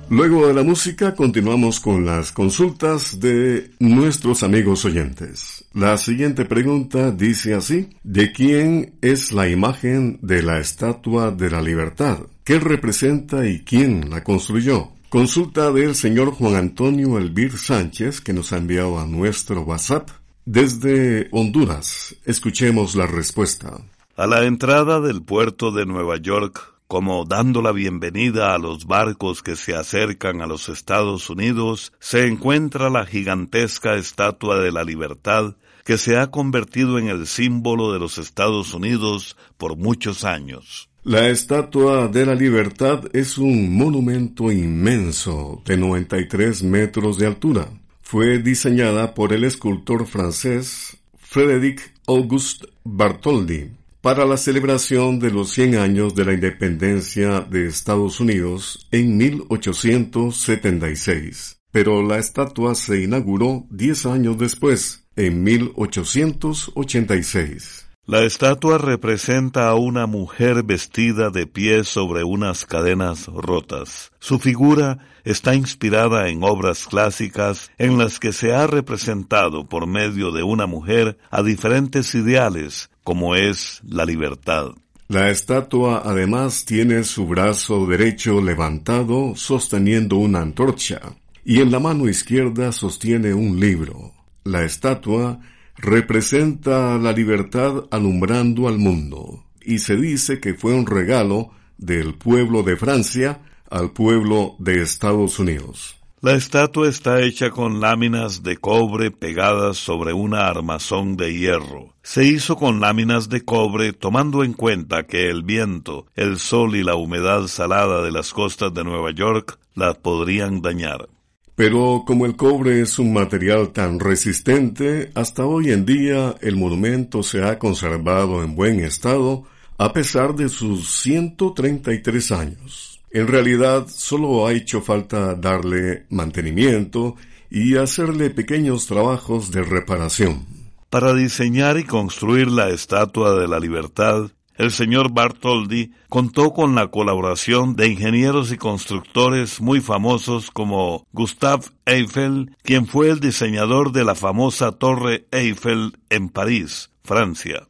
Luego 0.08 0.46
de 0.46 0.54
la 0.54 0.62
música 0.62 1.16
continuamos 1.16 1.80
con 1.80 2.06
las 2.06 2.30
consultas 2.30 3.18
de 3.18 3.72
nuestros 3.80 4.44
amigos 4.44 4.84
oyentes. 4.84 5.64
La 5.74 5.98
siguiente 5.98 6.44
pregunta 6.44 7.10
dice 7.10 7.54
así, 7.54 7.90
¿de 8.04 8.30
quién 8.30 8.94
es 9.02 9.32
la 9.32 9.48
imagen 9.48 10.20
de 10.22 10.44
la 10.44 10.60
Estatua 10.60 11.32
de 11.32 11.50
la 11.50 11.60
Libertad? 11.60 12.20
¿Qué 12.44 12.60
representa 12.60 13.48
y 13.48 13.64
quién 13.64 14.10
la 14.10 14.22
construyó? 14.22 14.92
Consulta 15.08 15.72
del 15.72 15.96
señor 15.96 16.30
Juan 16.30 16.54
Antonio 16.54 17.18
Elvir 17.18 17.58
Sánchez 17.58 18.20
que 18.20 18.32
nos 18.32 18.52
ha 18.52 18.58
enviado 18.58 19.00
a 19.00 19.06
nuestro 19.06 19.62
WhatsApp 19.62 20.08
desde 20.46 21.28
Honduras. 21.32 22.16
Escuchemos 22.24 22.94
la 22.94 23.06
respuesta. 23.06 23.78
A 24.16 24.26
la 24.26 24.44
entrada 24.44 25.00
del 25.00 25.22
puerto 25.22 25.72
de 25.72 25.84
Nueva 25.84 26.16
York 26.16 26.76
como 26.86 27.24
dando 27.24 27.62
la 27.62 27.72
bienvenida 27.72 28.54
a 28.54 28.58
los 28.58 28.86
barcos 28.86 29.42
que 29.42 29.56
se 29.56 29.74
acercan 29.74 30.40
a 30.40 30.46
los 30.46 30.68
Estados 30.68 31.28
Unidos, 31.28 31.92
se 31.98 32.26
encuentra 32.26 32.90
la 32.90 33.04
gigantesca 33.04 33.96
Estatua 33.96 34.60
de 34.60 34.70
la 34.70 34.84
Libertad 34.84 35.56
que 35.84 35.98
se 35.98 36.16
ha 36.16 36.30
convertido 36.30 36.98
en 36.98 37.08
el 37.08 37.26
símbolo 37.26 37.92
de 37.92 37.98
los 37.98 38.18
Estados 38.18 38.72
Unidos 38.74 39.36
por 39.56 39.76
muchos 39.76 40.24
años. 40.24 40.88
La 41.02 41.28
Estatua 41.28 42.08
de 42.08 42.26
la 42.26 42.34
Libertad 42.34 43.04
es 43.12 43.38
un 43.38 43.76
monumento 43.76 44.50
inmenso 44.50 45.62
de 45.64 45.76
93 45.76 46.64
metros 46.64 47.18
de 47.18 47.26
altura. 47.26 47.68
Fue 48.08 48.38
diseñada 48.38 49.14
por 49.14 49.32
el 49.32 49.42
escultor 49.42 50.06
francés 50.06 50.96
Frédéric 51.18 51.92
Auguste 52.06 52.68
Bartholdi 52.84 53.72
para 54.00 54.24
la 54.24 54.36
celebración 54.36 55.18
de 55.18 55.32
los 55.32 55.50
100 55.50 55.74
años 55.74 56.14
de 56.14 56.24
la 56.24 56.34
independencia 56.34 57.40
de 57.40 57.66
Estados 57.66 58.20
Unidos 58.20 58.86
en 58.92 59.16
1876. 59.16 61.58
Pero 61.72 62.00
la 62.00 62.18
estatua 62.18 62.76
se 62.76 63.02
inauguró 63.02 63.66
10 63.70 64.06
años 64.06 64.38
después, 64.38 65.08
en 65.16 65.42
1886. 65.42 67.85
La 68.08 68.22
estatua 68.22 68.78
representa 68.78 69.68
a 69.68 69.74
una 69.74 70.06
mujer 70.06 70.62
vestida 70.62 71.30
de 71.30 71.48
pie 71.48 71.82
sobre 71.82 72.22
unas 72.22 72.64
cadenas 72.64 73.26
rotas. 73.26 74.12
Su 74.20 74.38
figura 74.38 74.98
está 75.24 75.56
inspirada 75.56 76.28
en 76.28 76.44
obras 76.44 76.86
clásicas 76.86 77.68
en 77.78 77.98
las 77.98 78.20
que 78.20 78.32
se 78.32 78.54
ha 78.54 78.68
representado 78.68 79.68
por 79.68 79.88
medio 79.88 80.30
de 80.30 80.44
una 80.44 80.68
mujer 80.68 81.18
a 81.32 81.42
diferentes 81.42 82.14
ideales 82.14 82.90
como 83.02 83.34
es 83.34 83.80
la 83.84 84.04
libertad. 84.04 84.68
La 85.08 85.28
estatua 85.28 86.02
además 86.04 86.64
tiene 86.64 87.02
su 87.02 87.26
brazo 87.26 87.86
derecho 87.86 88.40
levantado 88.40 89.34
sosteniendo 89.34 90.18
una 90.18 90.42
antorcha 90.42 91.00
y 91.44 91.60
en 91.60 91.72
la 91.72 91.80
mano 91.80 92.08
izquierda 92.08 92.70
sostiene 92.70 93.34
un 93.34 93.58
libro. 93.58 94.12
La 94.44 94.62
estatua 94.62 95.40
representa 95.78 96.98
la 96.98 97.12
libertad 97.12 97.84
alumbrando 97.90 98.68
al 98.68 98.78
mundo 98.78 99.44
y 99.60 99.78
se 99.78 99.96
dice 99.96 100.40
que 100.40 100.54
fue 100.54 100.74
un 100.74 100.86
regalo 100.86 101.50
del 101.76 102.14
pueblo 102.14 102.62
de 102.62 102.76
Francia 102.76 103.42
al 103.68 103.92
pueblo 103.92 104.54
de 104.58 104.82
Estados 104.82 105.38
Unidos. 105.38 105.96
La 106.22 106.32
estatua 106.32 106.88
está 106.88 107.20
hecha 107.20 107.50
con 107.50 107.80
láminas 107.80 108.42
de 108.42 108.56
cobre 108.56 109.10
pegadas 109.10 109.76
sobre 109.76 110.12
una 110.12 110.48
armazón 110.48 111.16
de 111.16 111.34
hierro. 111.34 111.94
Se 112.02 112.24
hizo 112.24 112.56
con 112.56 112.80
láminas 112.80 113.28
de 113.28 113.44
cobre 113.44 113.92
tomando 113.92 114.42
en 114.42 114.54
cuenta 114.54 115.06
que 115.06 115.28
el 115.28 115.42
viento, 115.42 116.06
el 116.14 116.38
sol 116.38 116.74
y 116.74 116.82
la 116.82 116.94
humedad 116.94 117.46
salada 117.48 118.02
de 118.02 118.12
las 118.12 118.32
costas 118.32 118.72
de 118.72 118.82
Nueva 118.82 119.10
York 119.10 119.58
la 119.74 119.92
podrían 119.92 120.62
dañar. 120.62 121.08
Pero 121.56 122.04
como 122.06 122.26
el 122.26 122.36
cobre 122.36 122.82
es 122.82 122.98
un 122.98 123.14
material 123.14 123.70
tan 123.70 123.98
resistente, 123.98 125.10
hasta 125.14 125.46
hoy 125.46 125.72
en 125.72 125.86
día 125.86 126.34
el 126.42 126.54
monumento 126.54 127.22
se 127.22 127.42
ha 127.42 127.58
conservado 127.58 128.44
en 128.44 128.54
buen 128.54 128.80
estado 128.80 129.44
a 129.78 129.92
pesar 129.94 130.34
de 130.34 130.50
sus 130.50 131.00
133 131.00 132.32
años. 132.32 133.00
En 133.10 133.26
realidad 133.26 133.86
solo 133.88 134.46
ha 134.46 134.52
hecho 134.52 134.82
falta 134.82 135.34
darle 135.34 136.04
mantenimiento 136.10 137.16
y 137.50 137.76
hacerle 137.76 138.28
pequeños 138.28 138.86
trabajos 138.86 139.50
de 139.50 139.62
reparación. 139.62 140.44
Para 140.90 141.14
diseñar 141.14 141.78
y 141.78 141.84
construir 141.84 142.48
la 142.48 142.68
Estatua 142.68 143.34
de 143.40 143.48
la 143.48 143.58
Libertad, 143.58 144.30
el 144.58 144.70
señor 144.70 145.12
Bartoldi 145.12 145.92
contó 146.08 146.52
con 146.52 146.74
la 146.74 146.88
colaboración 146.90 147.76
de 147.76 147.88
ingenieros 147.88 148.52
y 148.52 148.56
constructores 148.56 149.60
muy 149.60 149.80
famosos 149.80 150.50
como 150.50 151.06
Gustave 151.12 151.64
Eiffel, 151.84 152.54
quien 152.62 152.86
fue 152.86 153.10
el 153.10 153.20
diseñador 153.20 153.92
de 153.92 154.04
la 154.04 154.14
famosa 154.14 154.72
Torre 154.72 155.26
Eiffel 155.30 155.98
en 156.10 156.28
París, 156.28 156.90
Francia. 157.02 157.68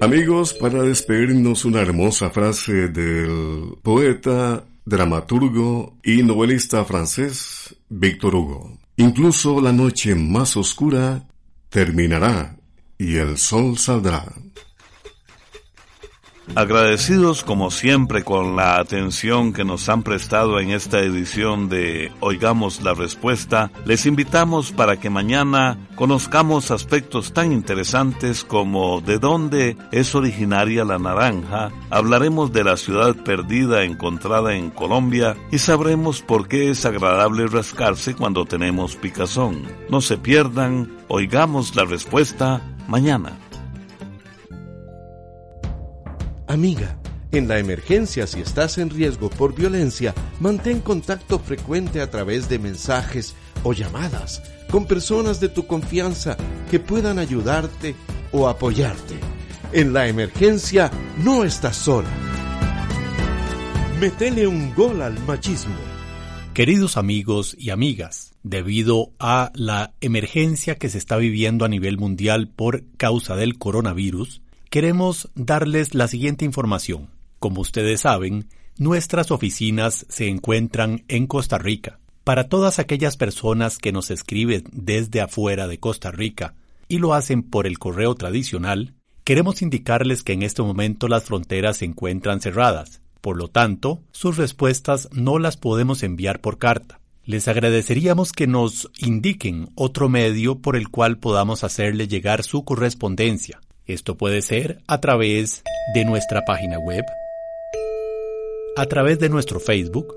Amigos, 0.00 0.52
para 0.54 0.82
despedirnos 0.82 1.64
una 1.64 1.80
hermosa 1.80 2.28
frase 2.30 2.88
del 2.88 3.76
poeta, 3.82 4.64
dramaturgo 4.84 5.96
y 6.02 6.22
novelista 6.22 6.84
francés 6.84 7.74
Víctor 7.88 8.34
Hugo. 8.34 8.78
Incluso 8.96 9.60
la 9.60 9.72
noche 9.72 10.14
más 10.14 10.56
oscura 10.56 11.26
terminará 11.70 12.58
y 12.98 13.16
el 13.16 13.38
sol 13.38 13.78
saldrá. 13.78 14.24
Agradecidos 16.54 17.42
como 17.42 17.70
siempre 17.70 18.22
con 18.22 18.54
la 18.54 18.78
atención 18.78 19.52
que 19.52 19.64
nos 19.64 19.88
han 19.88 20.02
prestado 20.02 20.60
en 20.60 20.70
esta 20.70 21.00
edición 21.00 21.68
de 21.68 22.12
Oigamos 22.20 22.82
la 22.82 22.94
Respuesta, 22.94 23.72
les 23.86 24.06
invitamos 24.06 24.70
para 24.70 24.98
que 25.00 25.10
mañana 25.10 25.78
conozcamos 25.96 26.70
aspectos 26.70 27.32
tan 27.32 27.50
interesantes 27.50 28.44
como 28.44 29.00
de 29.00 29.18
dónde 29.18 29.76
es 29.90 30.14
originaria 30.14 30.84
la 30.84 30.98
naranja, 30.98 31.72
hablaremos 31.90 32.52
de 32.52 32.62
la 32.62 32.76
ciudad 32.76 33.16
perdida 33.16 33.82
encontrada 33.82 34.54
en 34.54 34.70
Colombia 34.70 35.36
y 35.50 35.58
sabremos 35.58 36.22
por 36.22 36.46
qué 36.46 36.70
es 36.70 36.84
agradable 36.84 37.46
rascarse 37.48 38.14
cuando 38.14 38.44
tenemos 38.44 38.94
picazón. 38.96 39.62
No 39.88 40.00
se 40.00 40.18
pierdan, 40.18 40.92
oigamos 41.08 41.74
la 41.74 41.84
respuesta 41.84 42.62
mañana. 42.88 43.38
Amiga, 46.46 46.98
en 47.32 47.48
la 47.48 47.58
emergencia 47.58 48.26
si 48.26 48.40
estás 48.40 48.78
en 48.78 48.90
riesgo 48.90 49.28
por 49.30 49.54
violencia, 49.54 50.14
mantén 50.40 50.80
contacto 50.80 51.38
frecuente 51.38 52.00
a 52.00 52.10
través 52.10 52.48
de 52.48 52.58
mensajes 52.58 53.34
o 53.64 53.72
llamadas 53.72 54.42
con 54.70 54.86
personas 54.86 55.40
de 55.40 55.48
tu 55.48 55.66
confianza 55.66 56.36
que 56.70 56.78
puedan 56.80 57.18
ayudarte 57.18 57.94
o 58.32 58.48
apoyarte. 58.48 59.14
En 59.72 59.92
la 59.92 60.06
emergencia 60.06 60.90
no 61.24 61.44
estás 61.44 61.76
sola. 61.76 62.08
Metele 64.00 64.46
un 64.46 64.74
gol 64.74 65.02
al 65.02 65.18
machismo. 65.26 65.74
Queridos 66.52 66.96
amigos 66.96 67.56
y 67.58 67.70
amigas, 67.70 68.33
debido 68.44 69.10
a 69.18 69.50
la 69.54 69.94
emergencia 70.00 70.76
que 70.76 70.88
se 70.88 70.98
está 70.98 71.16
viviendo 71.16 71.64
a 71.64 71.68
nivel 71.68 71.98
mundial 71.98 72.46
por 72.46 72.84
causa 72.96 73.34
del 73.34 73.58
coronavirus, 73.58 74.42
queremos 74.70 75.30
darles 75.34 75.94
la 75.94 76.06
siguiente 76.06 76.44
información. 76.44 77.08
Como 77.40 77.62
ustedes 77.62 78.02
saben, 78.02 78.48
nuestras 78.78 79.30
oficinas 79.30 80.06
se 80.08 80.28
encuentran 80.28 81.04
en 81.08 81.26
Costa 81.26 81.58
Rica. 81.58 81.98
Para 82.22 82.48
todas 82.48 82.78
aquellas 82.78 83.16
personas 83.16 83.78
que 83.78 83.92
nos 83.92 84.10
escriben 84.10 84.64
desde 84.72 85.20
afuera 85.20 85.66
de 85.66 85.78
Costa 85.78 86.10
Rica 86.10 86.54
y 86.86 86.98
lo 86.98 87.14
hacen 87.14 87.42
por 87.42 87.66
el 87.66 87.78
correo 87.78 88.14
tradicional, 88.14 88.94
queremos 89.24 89.62
indicarles 89.62 90.22
que 90.22 90.34
en 90.34 90.42
este 90.42 90.62
momento 90.62 91.08
las 91.08 91.24
fronteras 91.24 91.78
se 91.78 91.86
encuentran 91.86 92.40
cerradas. 92.40 93.00
Por 93.22 93.38
lo 93.38 93.48
tanto, 93.48 94.02
sus 94.12 94.36
respuestas 94.36 95.08
no 95.12 95.38
las 95.38 95.56
podemos 95.56 96.02
enviar 96.02 96.40
por 96.40 96.58
carta. 96.58 97.00
Les 97.26 97.48
agradeceríamos 97.48 98.32
que 98.32 98.46
nos 98.46 98.90
indiquen 98.98 99.70
otro 99.76 100.10
medio 100.10 100.56
por 100.56 100.76
el 100.76 100.90
cual 100.90 101.16
podamos 101.16 101.64
hacerle 101.64 102.06
llegar 102.06 102.42
su 102.42 102.66
correspondencia. 102.66 103.62
Esto 103.86 104.18
puede 104.18 104.42
ser 104.42 104.82
a 104.86 105.00
través 105.00 105.62
de 105.94 106.04
nuestra 106.04 106.44
página 106.44 106.78
web, 106.78 107.02
a 108.76 108.84
través 108.86 109.18
de 109.20 109.30
nuestro 109.30 109.58
Facebook, 109.58 110.14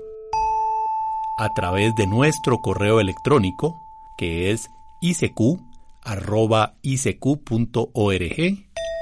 a 1.38 1.48
través 1.54 1.94
de 1.96 2.06
nuestro 2.06 2.58
correo 2.58 3.00
electrónico, 3.00 3.74
que 4.18 4.50
es 4.50 4.68
icq.org, 5.00 5.56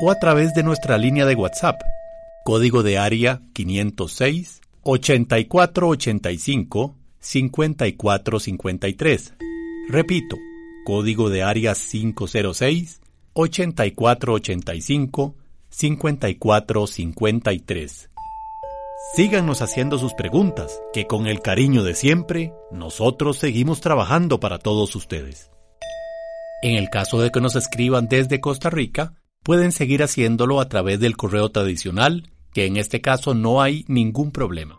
o 0.02 0.10
a 0.10 0.18
través 0.20 0.54
de 0.54 0.62
nuestra 0.62 0.96
línea 0.96 1.26
de 1.26 1.34
WhatsApp, 1.34 1.80
código 2.44 2.84
de 2.84 2.98
área 2.98 3.42
506 3.52 4.60
8485 4.82 6.94
5453. 7.26 9.34
Repito, 9.88 10.36
código 10.84 11.28
de 11.28 11.42
área 11.42 11.74
506 11.74 13.00
8485 13.32 15.34
5453. 15.68 18.10
Síganos 19.14 19.60
haciendo 19.60 19.98
sus 19.98 20.14
preguntas, 20.14 20.80
que 20.92 21.06
con 21.06 21.26
el 21.26 21.40
cariño 21.40 21.82
de 21.82 21.94
siempre, 21.94 22.52
nosotros 22.70 23.38
seguimos 23.38 23.80
trabajando 23.80 24.38
para 24.40 24.58
todos 24.58 24.94
ustedes. 24.94 25.50
En 26.62 26.76
el 26.76 26.90
caso 26.90 27.20
de 27.20 27.30
que 27.30 27.40
nos 27.40 27.56
escriban 27.56 28.08
desde 28.08 28.40
Costa 28.40 28.70
Rica, 28.70 29.14
pueden 29.42 29.72
seguir 29.72 30.02
haciéndolo 30.02 30.60
a 30.60 30.68
través 30.68 31.00
del 31.00 31.16
correo 31.16 31.50
tradicional, 31.50 32.30
que 32.52 32.66
en 32.66 32.76
este 32.76 33.00
caso 33.00 33.34
no 33.34 33.60
hay 33.60 33.84
ningún 33.88 34.30
problema. 34.30 34.78